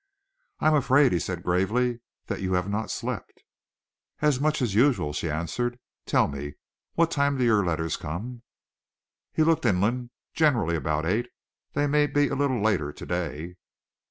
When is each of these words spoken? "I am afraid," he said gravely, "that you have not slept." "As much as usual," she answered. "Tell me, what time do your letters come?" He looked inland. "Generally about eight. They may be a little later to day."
"I 0.59 0.65
am 0.67 0.73
afraid," 0.73 1.11
he 1.11 1.19
said 1.19 1.43
gravely, 1.43 1.99
"that 2.25 2.41
you 2.41 2.53
have 2.53 2.67
not 2.67 2.89
slept." 2.89 3.43
"As 4.19 4.39
much 4.41 4.59
as 4.59 4.73
usual," 4.73 5.13
she 5.13 5.29
answered. 5.29 5.77
"Tell 6.07 6.27
me, 6.27 6.55
what 6.95 7.11
time 7.11 7.37
do 7.37 7.43
your 7.43 7.63
letters 7.63 7.97
come?" 7.97 8.41
He 9.31 9.43
looked 9.43 9.63
inland. 9.63 10.09
"Generally 10.33 10.75
about 10.77 11.05
eight. 11.05 11.29
They 11.73 11.85
may 11.85 12.07
be 12.07 12.29
a 12.29 12.35
little 12.35 12.63
later 12.63 12.91
to 12.91 13.05
day." 13.05 13.57